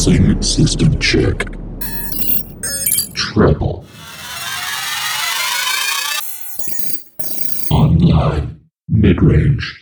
[0.00, 1.44] System check.
[3.12, 3.84] Treble.
[7.70, 8.60] Online.
[8.88, 9.60] Mid-range.
[9.68, 9.79] Online.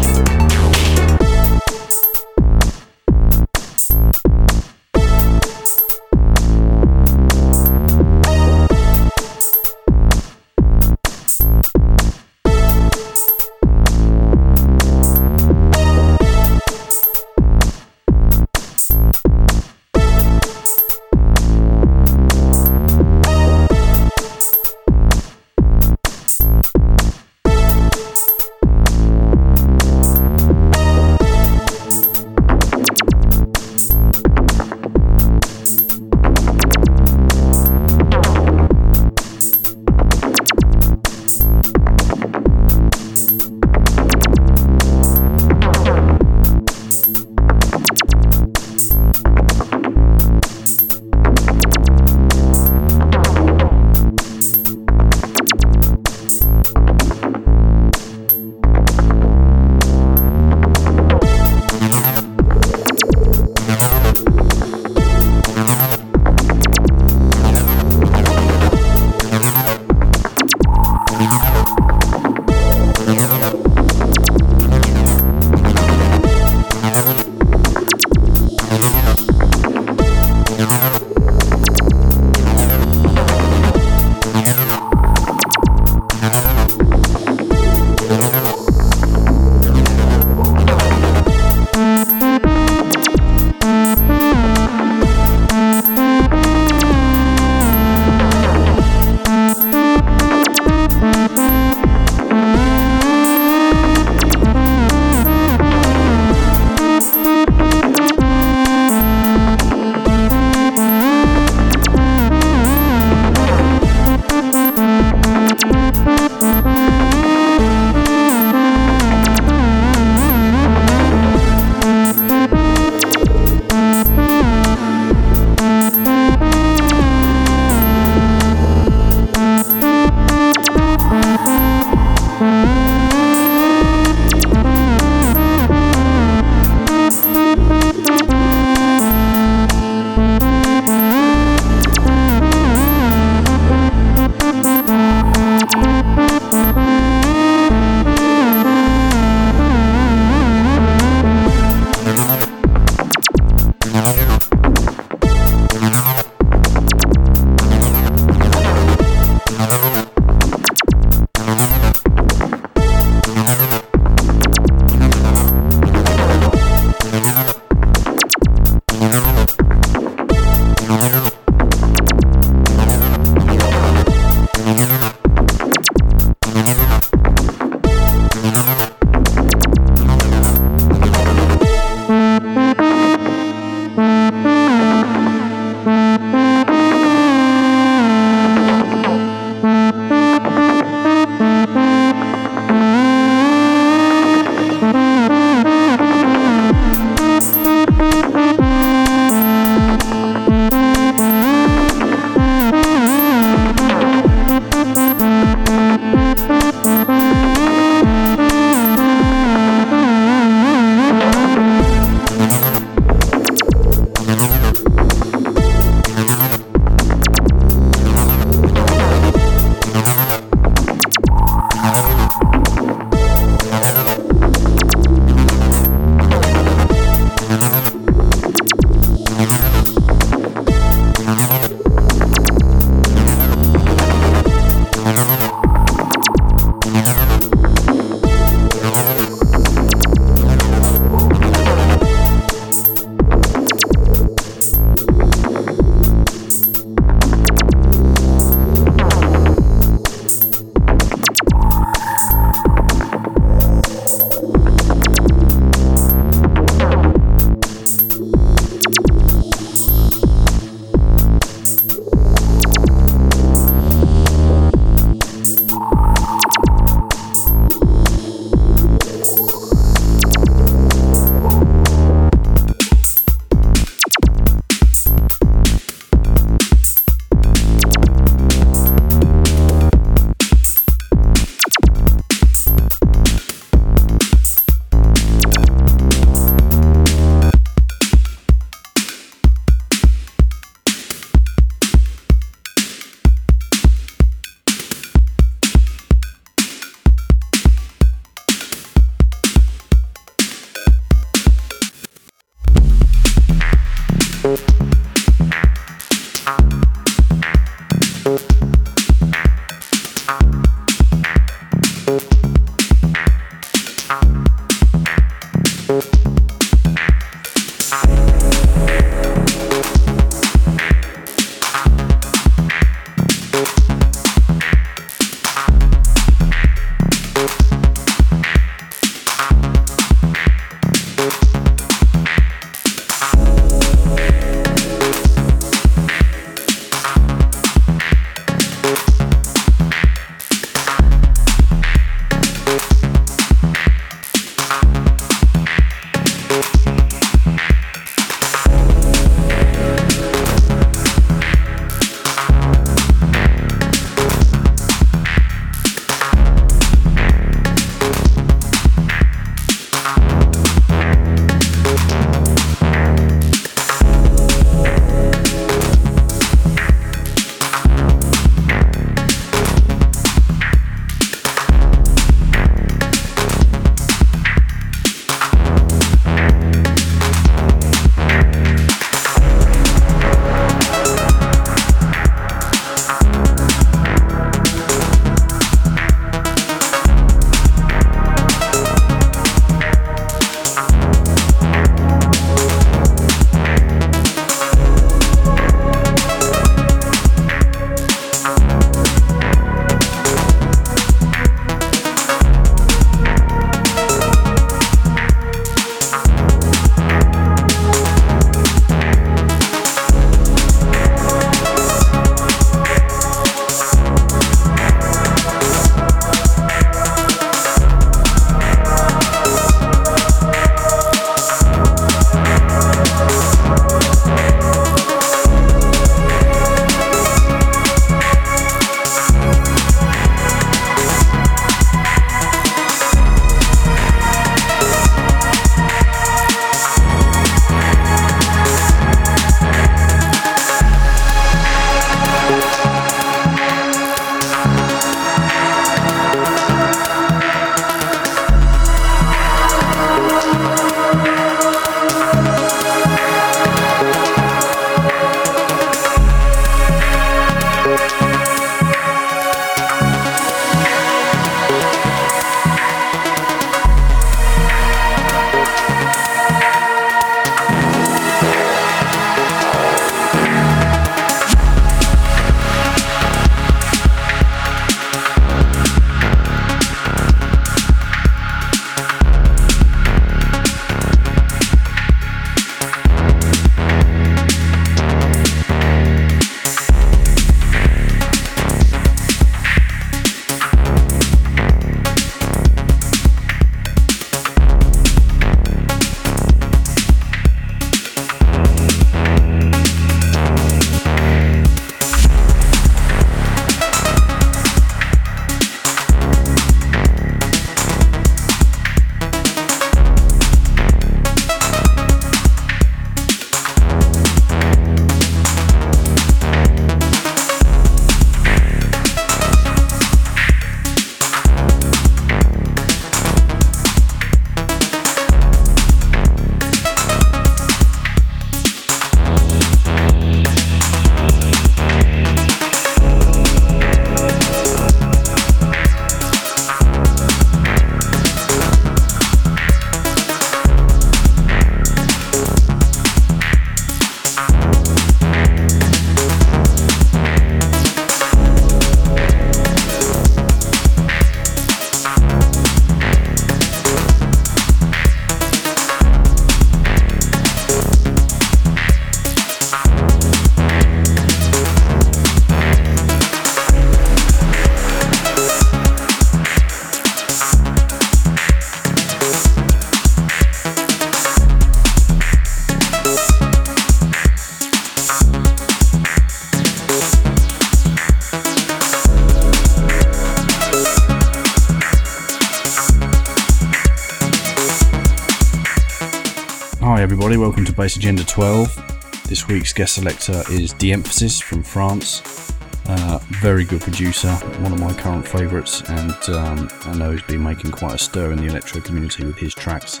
[587.96, 589.24] Agenda 12.
[589.28, 592.52] This week's guest selector is De-Emphasis from France.
[592.86, 597.42] Uh, very good producer, one of my current favourites, and um, I know he's been
[597.42, 600.00] making quite a stir in the electro community with his tracks.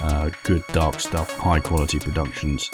[0.00, 2.70] Uh, good dark stuff, high quality productions,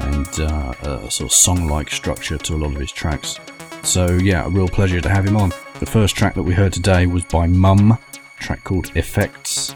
[0.00, 3.38] and uh, a sort of song like structure to a lot of his tracks.
[3.82, 5.52] So, yeah, a real pleasure to have him on.
[5.80, 7.98] The first track that we heard today was by Mum,
[8.38, 9.74] track called Effects.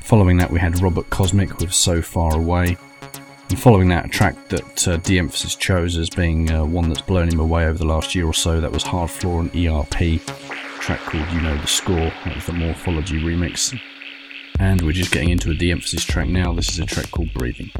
[0.00, 2.76] Following that, we had Robert Cosmic with So Far Away.
[3.54, 7.40] Following that, a track that uh, De-Emphasis chose as being uh, one that's blown him
[7.40, 10.20] away over the last year or so, that was Hardfloor and ERP,
[10.80, 12.12] track called You Know the Score.
[12.24, 13.76] That was the Morphology remix.
[14.60, 16.52] And we're just getting into a De-Emphasis track now.
[16.52, 17.72] This is a track called Breathing.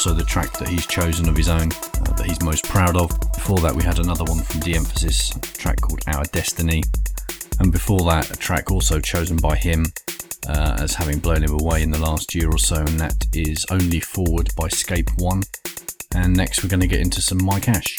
[0.00, 3.10] Also the track that he's chosen of his own uh, that he's most proud of.
[3.34, 6.82] Before that, we had another one from De Emphasis, a track called Our Destiny.
[7.58, 9.84] And before that, a track also chosen by him
[10.48, 13.66] uh, as having blown him away in the last year or so, and that is
[13.70, 15.42] Only Forward by Scape One.
[16.14, 17.98] And next, we're going to get into some Mike Ash.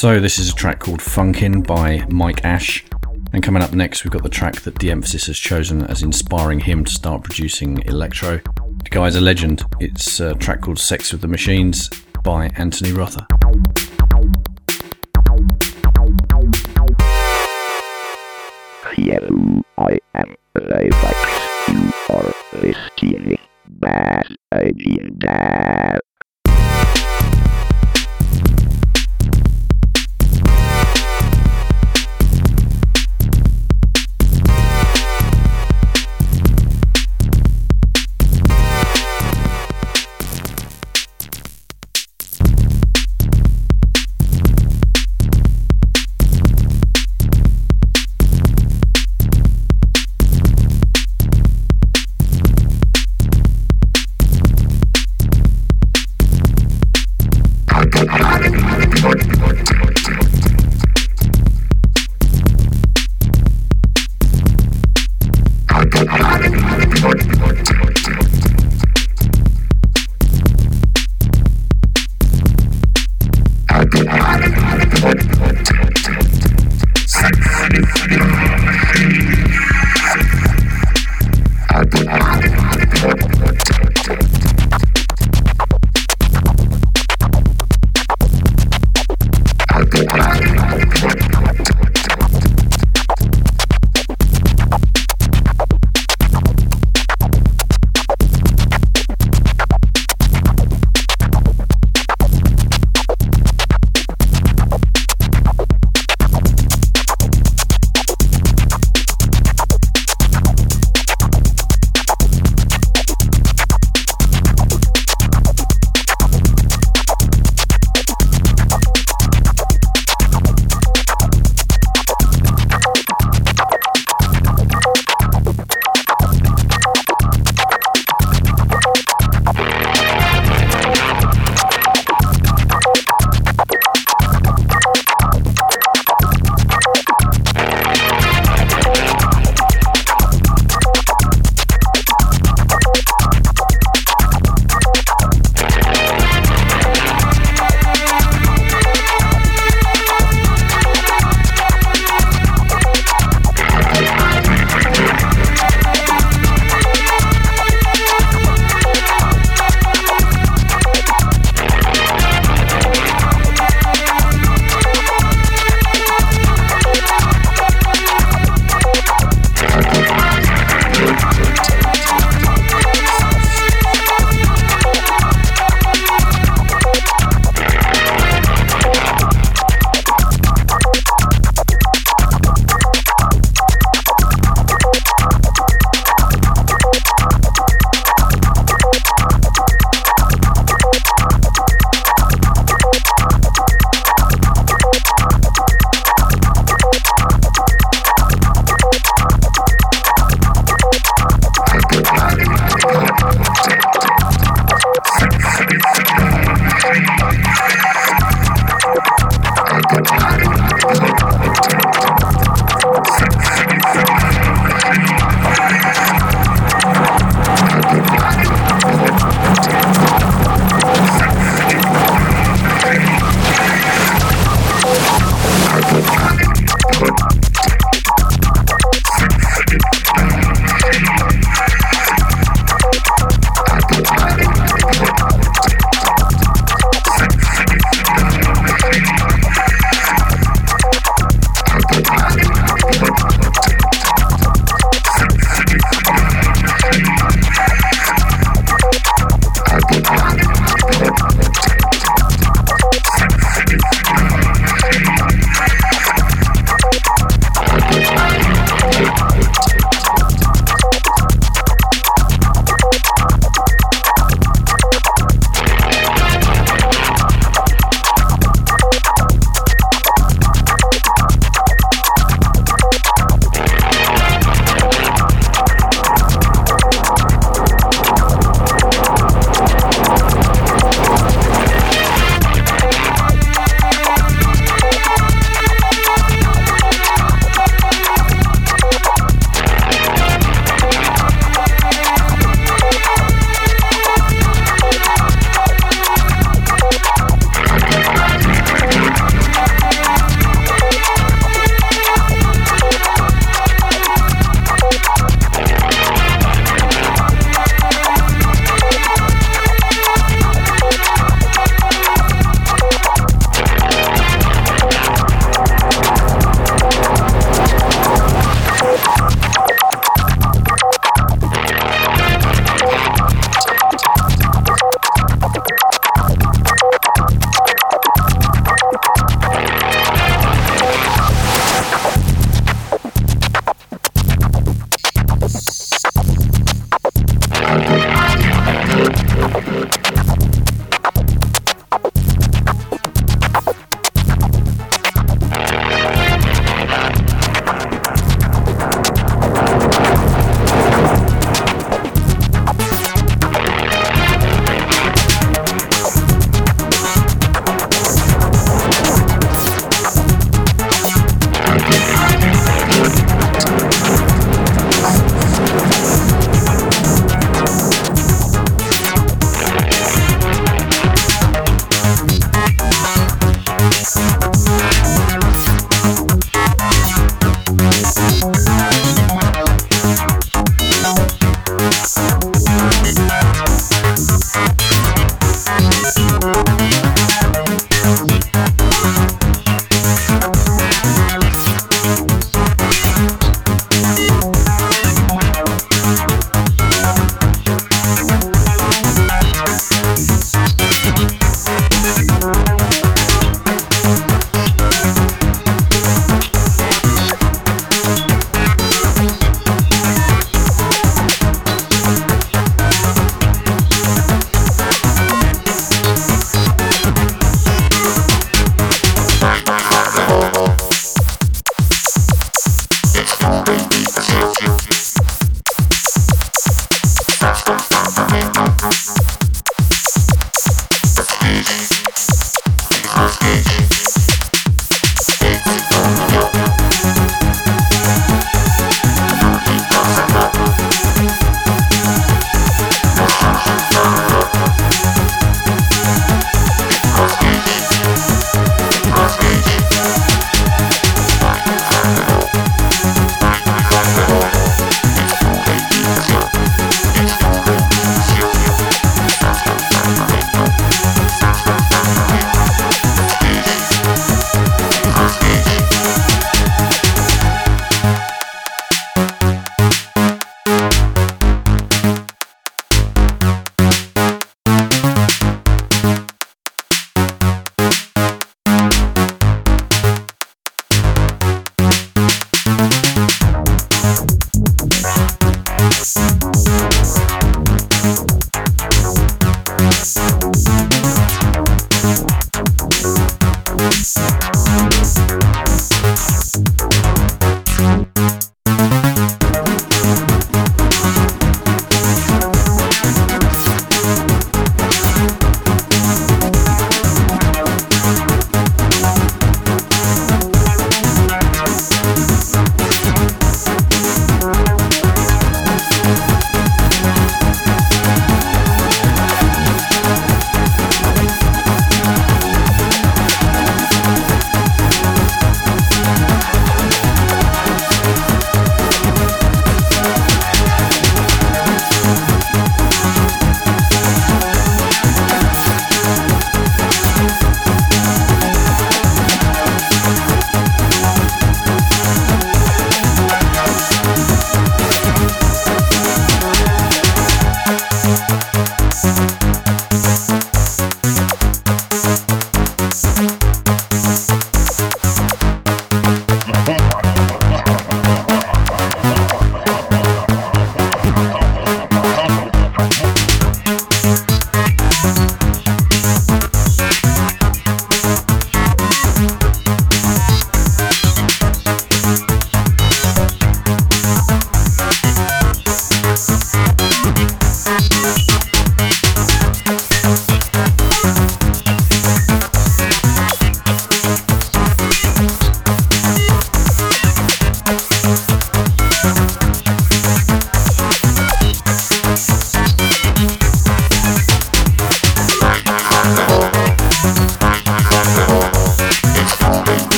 [0.00, 2.82] So, this is a track called Funkin' by Mike Ash.
[3.34, 6.60] And coming up next, we've got the track that De Emphasis has chosen as inspiring
[6.60, 8.38] him to start producing electro.
[8.38, 9.62] The guy's a legend.
[9.78, 11.90] It's a track called Sex with the Machines
[12.24, 13.26] by Anthony Rother.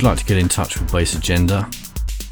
[0.00, 1.68] You'd like to get in touch with Bass Agenda,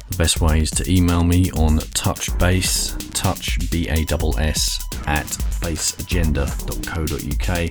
[0.08, 5.26] the best way is to email me on touchbass, touch B-A-S-S, at
[5.60, 7.70] bassagenda.co.uk.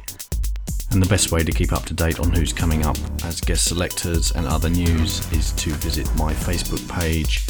[0.92, 3.66] And the best way to keep up to date on who's coming up as guest
[3.66, 7.44] selectors and other news is to visit my Facebook page,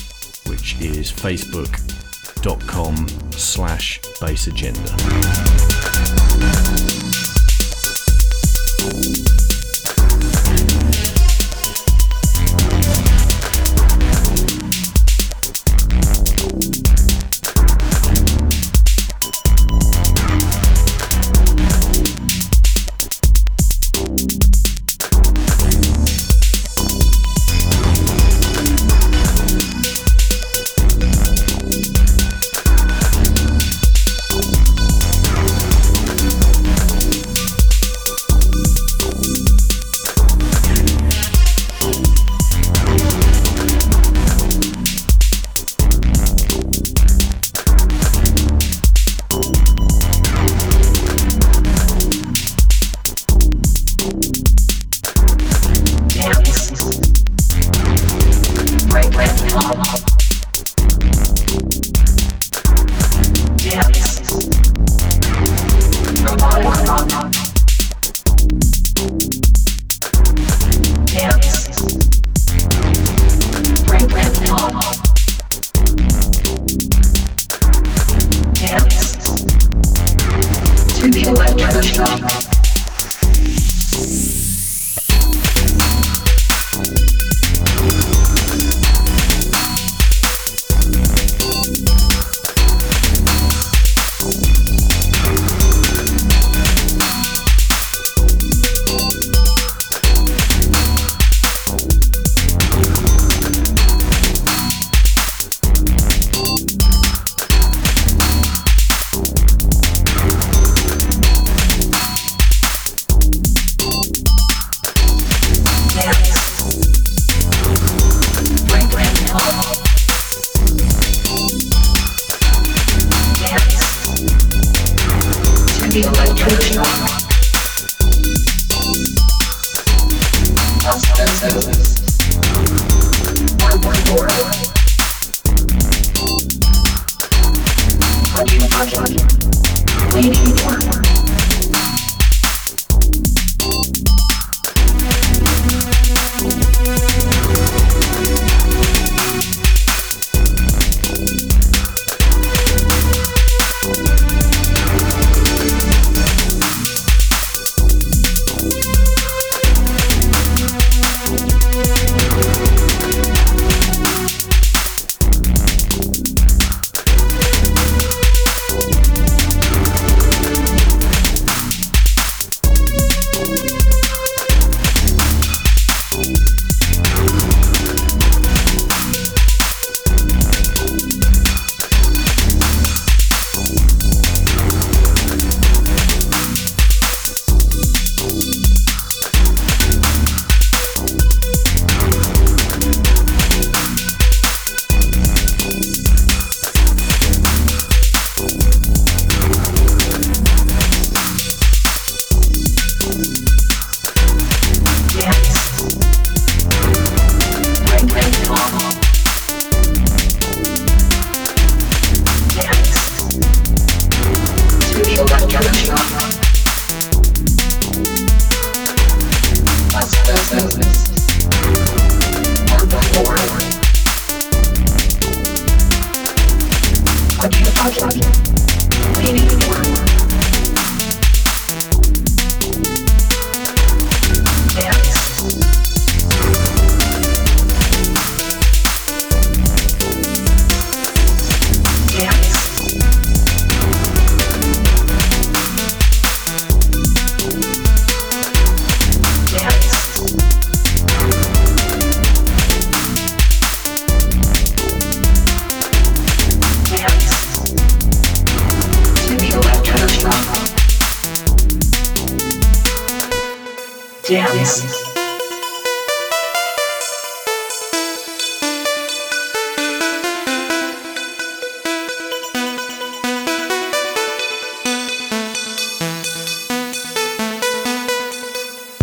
[0.47, 4.87] which is facebook.com slash bassagenda.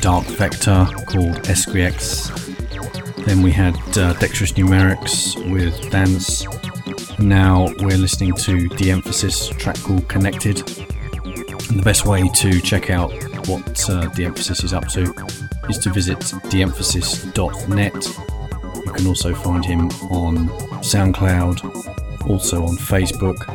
[0.00, 2.34] Dark Vector called SQX.
[3.24, 6.44] Then we had uh, Dexterous Numerics with Dance.
[7.18, 10.58] Now we're listening to De Emphasis, track called Connected.
[11.24, 13.12] And the best way to check out
[13.48, 15.12] what uh, Emphasis is up to
[15.68, 18.06] is to visit deemphasis.net.
[18.86, 20.48] You can also find him on
[20.80, 23.47] SoundCloud, also on Facebook,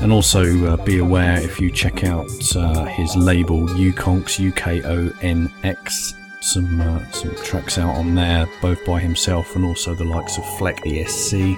[0.00, 4.82] and also uh, be aware if you check out uh, his label Ukonx, U K
[4.82, 9.94] O N X, some uh, some tracks out on there, both by himself and also
[9.94, 11.56] the likes of Fleck ESC.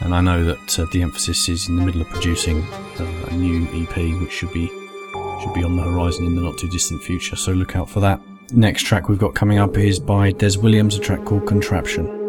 [0.00, 2.62] And I know that uh, the emphasis is in the middle of producing
[2.98, 4.66] uh, a new EP, which should be
[5.40, 7.36] should be on the horizon in the not too distant future.
[7.36, 8.20] So look out for that.
[8.52, 12.21] Next track we've got coming up is by Des Williams, a track called Contraption.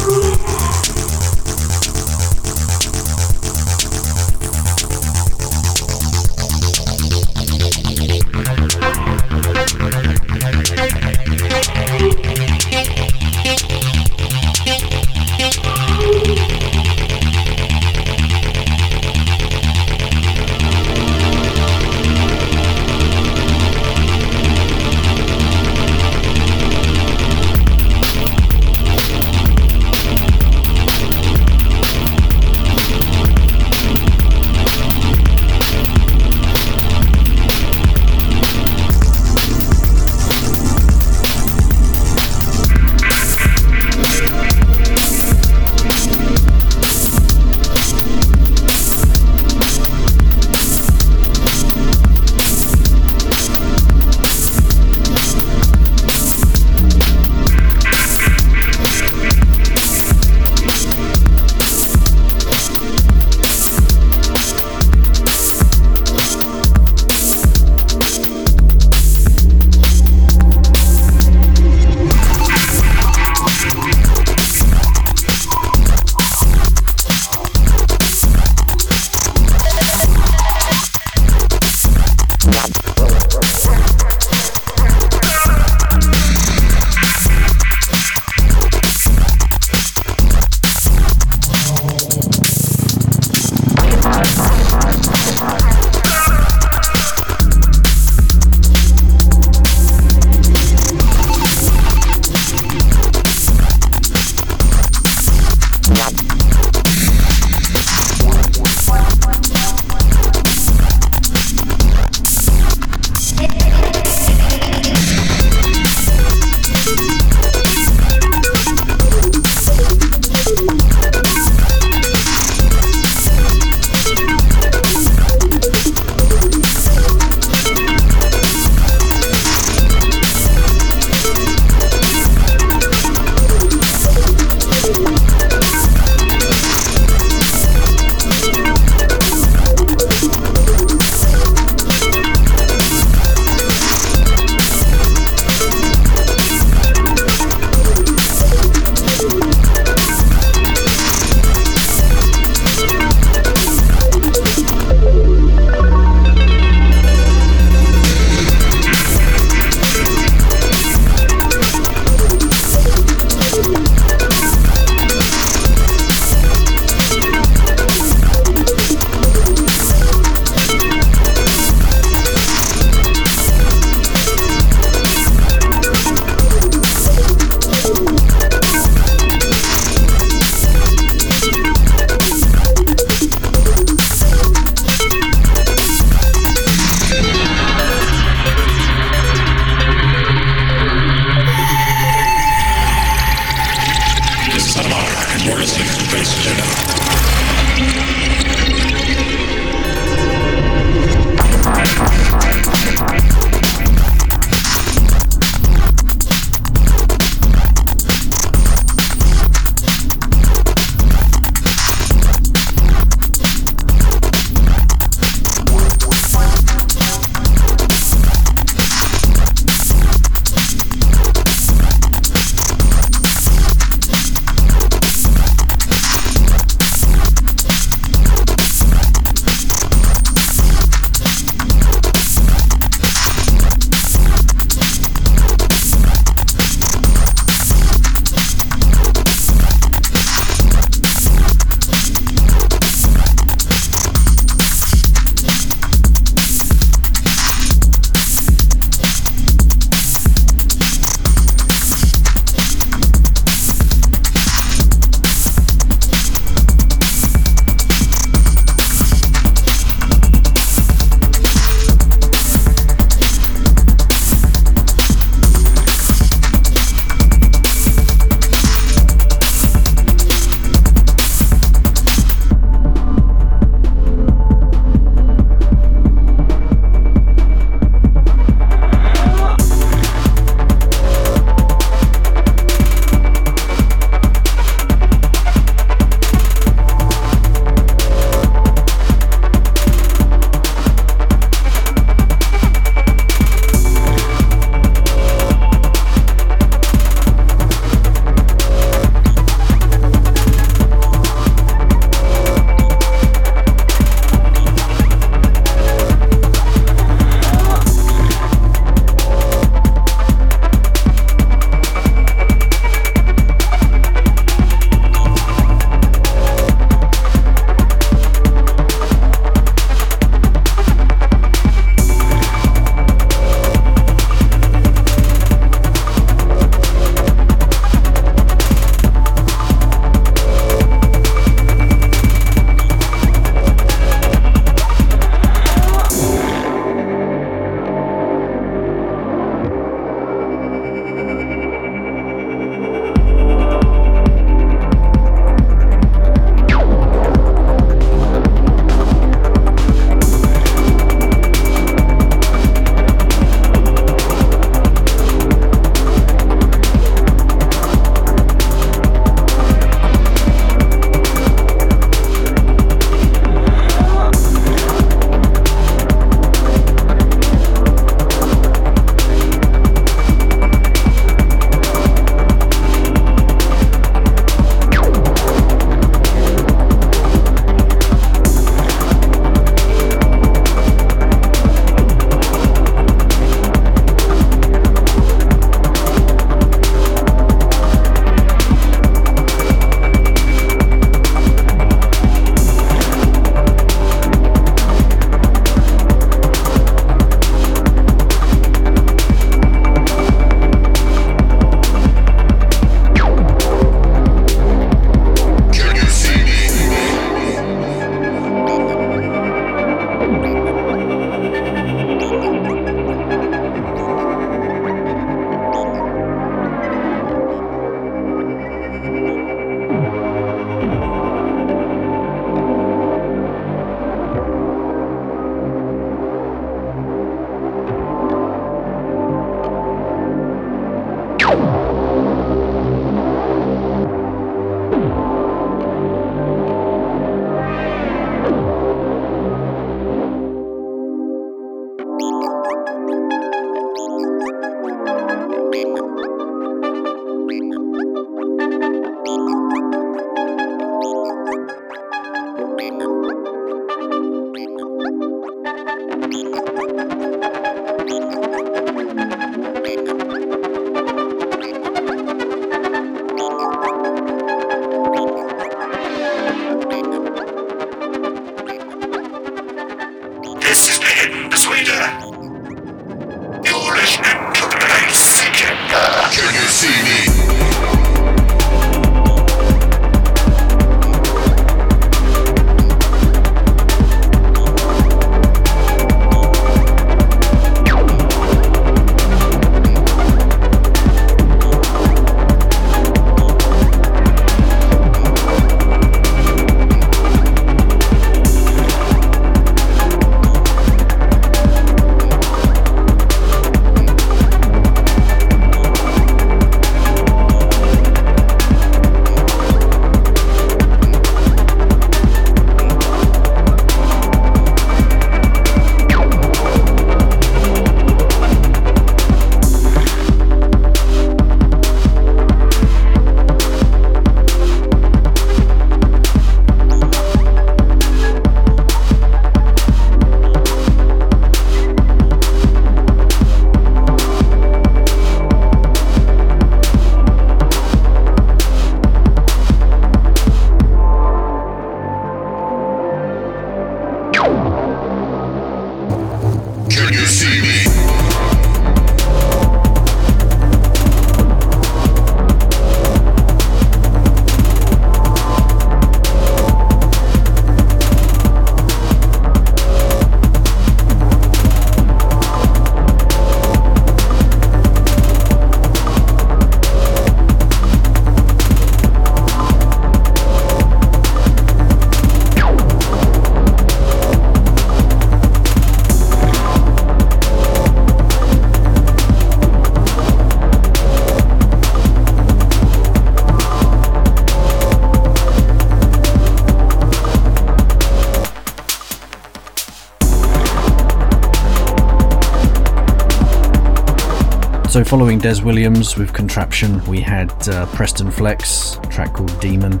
[595.06, 600.00] Following Des Williams with Contraption, we had uh, Preston Flex, track called Demon.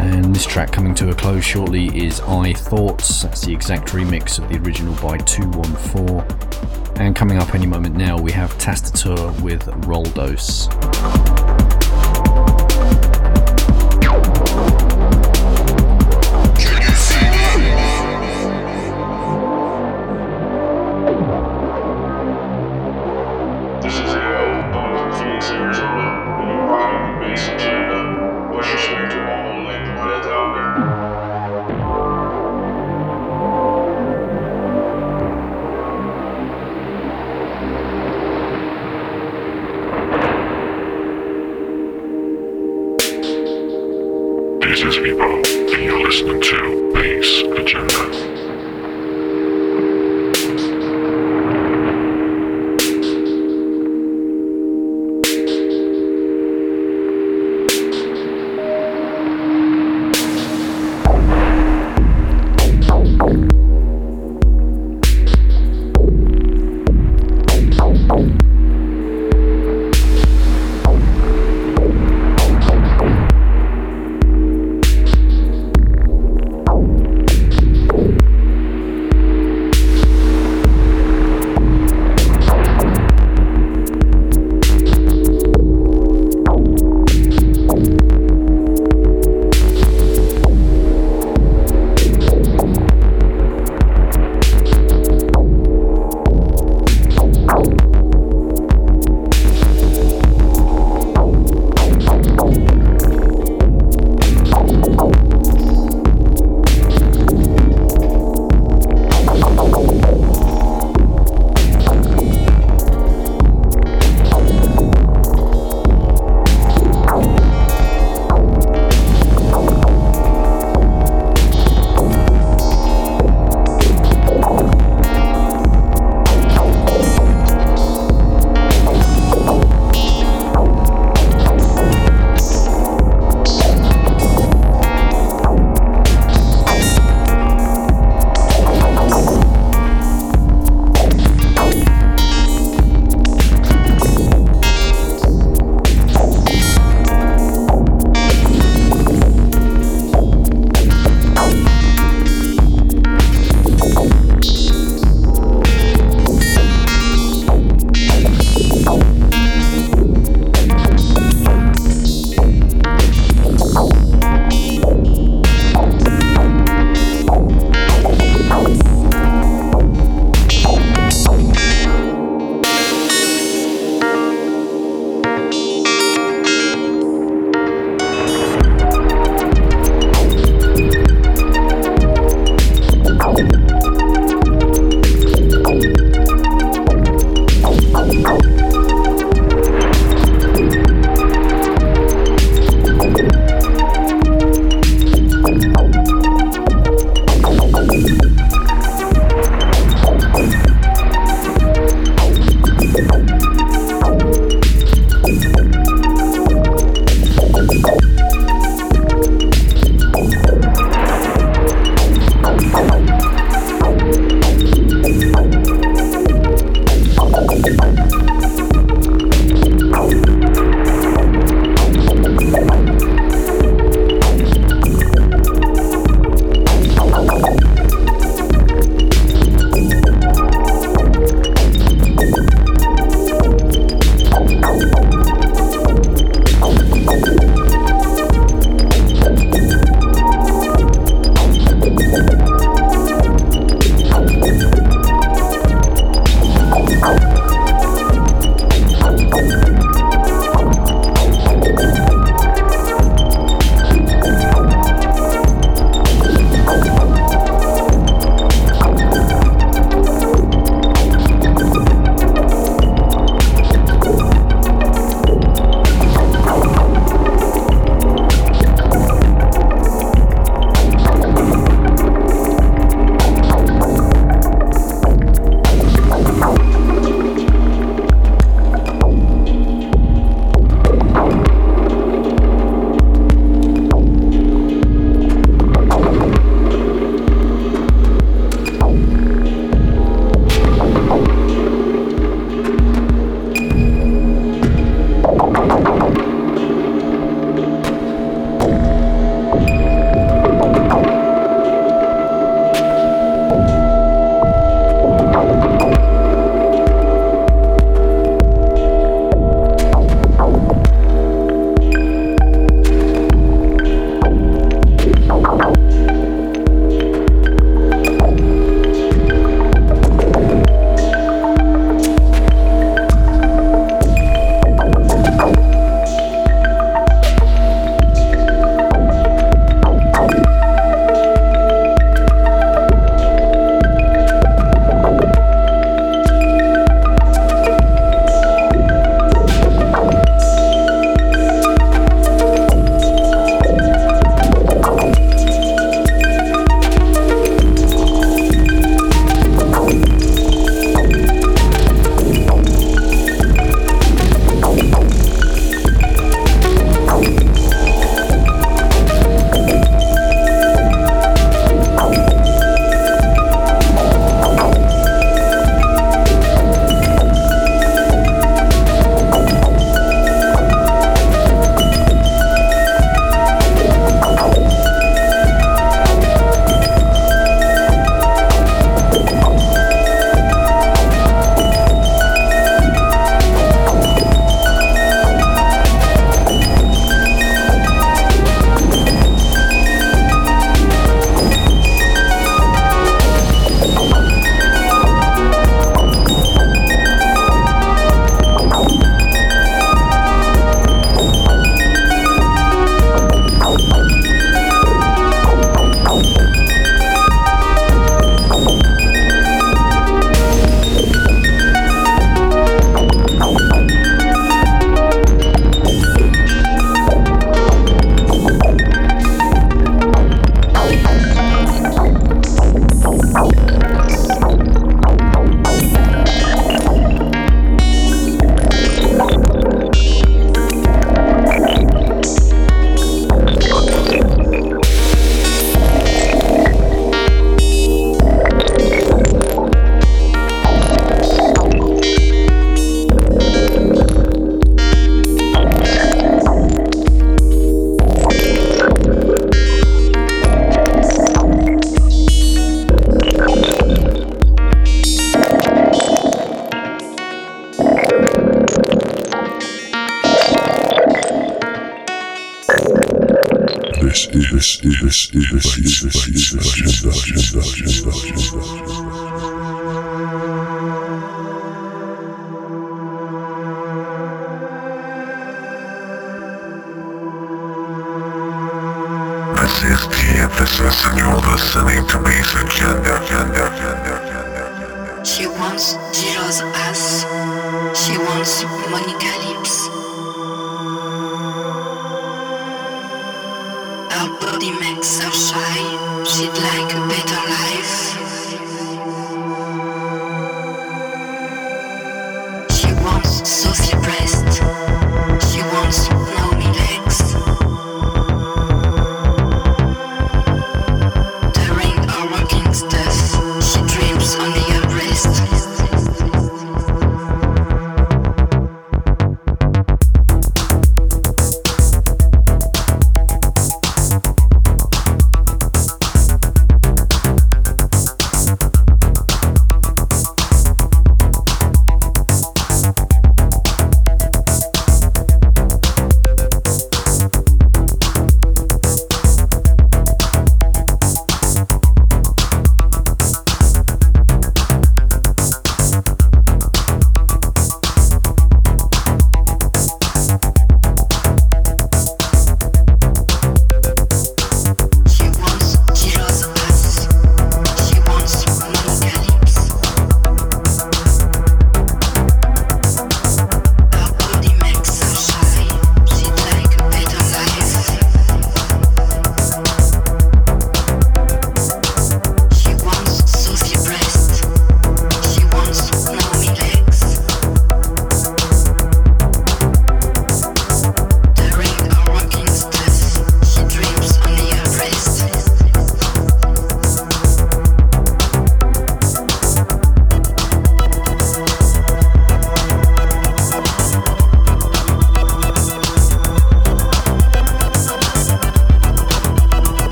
[0.00, 3.22] And this track coming to a close shortly is I Thoughts.
[3.22, 6.96] That's the exact remix of the original by 214.
[6.98, 10.85] And coming up any moment now, we have Tastatur with Roldos.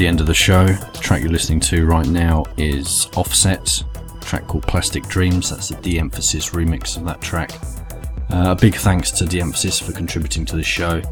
[0.00, 3.84] The end of the show, the track you're listening to right now is Offset,
[4.22, 5.50] track called Plastic Dreams.
[5.50, 7.50] That's the De Emphasis remix of that track.
[8.32, 11.02] Uh, a big thanks to De Emphasis for contributing to this show.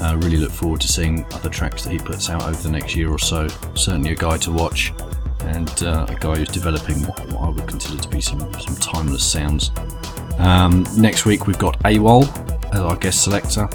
[0.00, 2.94] Uh, really look forward to seeing other tracks that he puts out over the next
[2.94, 3.48] year or so.
[3.74, 4.92] Certainly a guy to watch
[5.40, 8.76] and uh, a guy who's developing what, what I would consider to be some, some
[8.76, 9.70] timeless sounds.
[10.36, 12.26] Um, next week we've got AWOL
[12.74, 13.66] as our guest selector.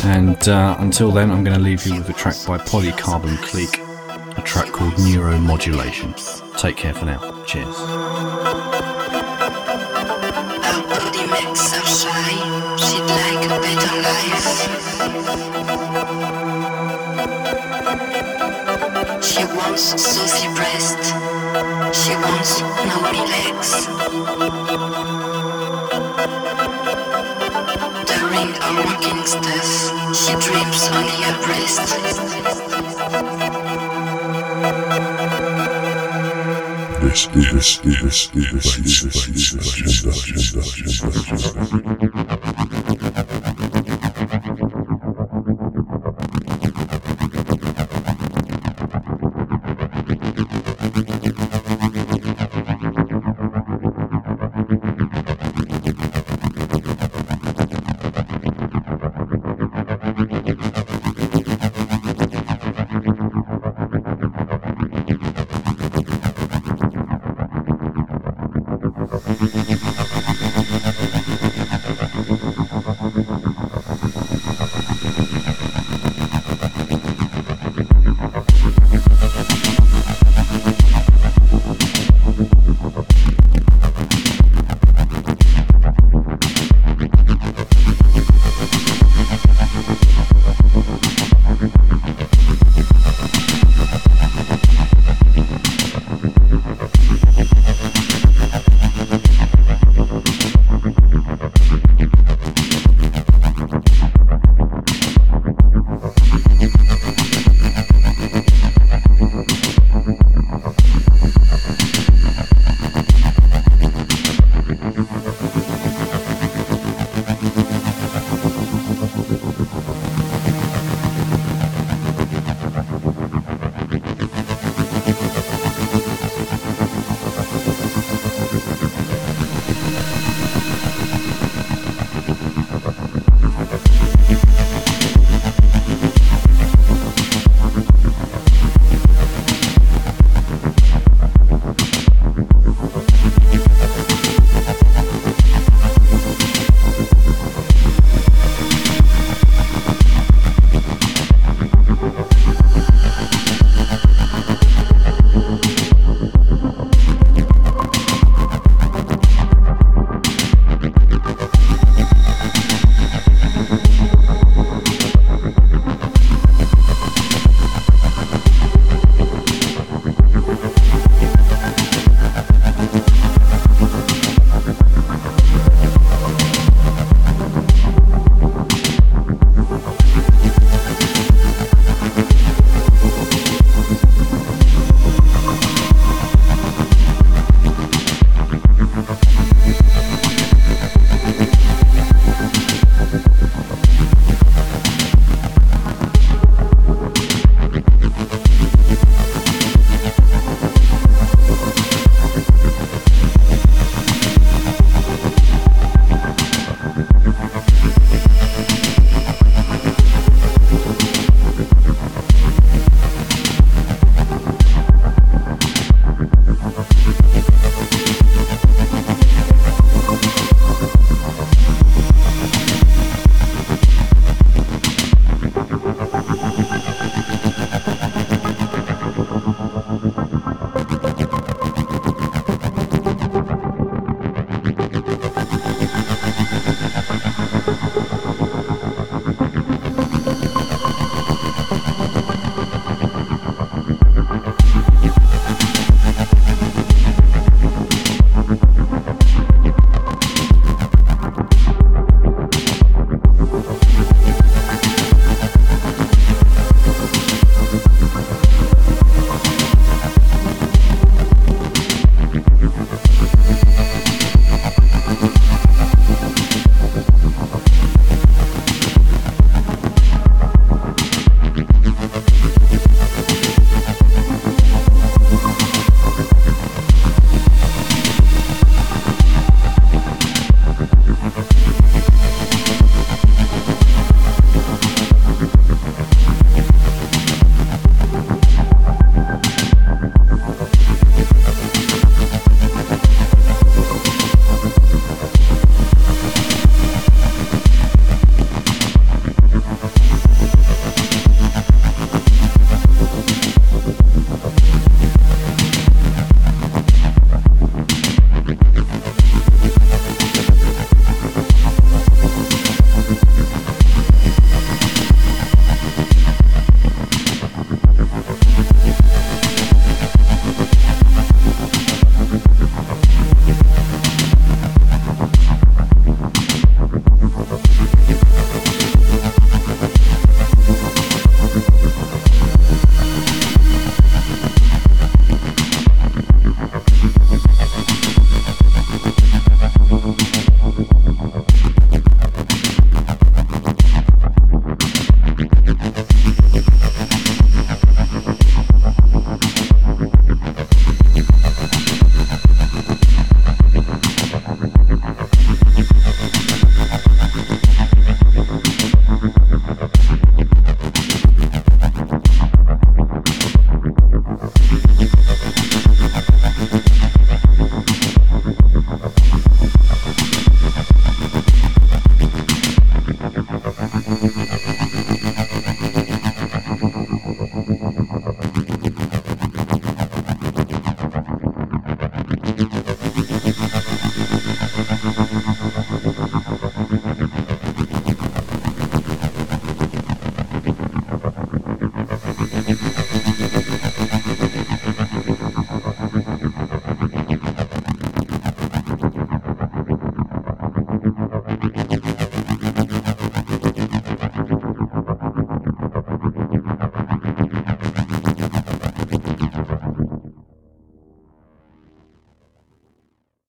[0.00, 3.80] And uh, until then, I'm going to leave you with a track by Polycarbon Clique,
[4.90, 6.14] called Neuromodulation.
[6.56, 7.44] Take care for now.
[7.44, 7.95] Cheers.
[37.86, 38.26] Is this